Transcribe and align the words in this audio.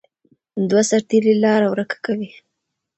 دوه 0.69 0.81
سرتیري 0.91 1.33
لاره 1.43 1.67
ورکه 1.69 1.97
کوي. 2.05 2.29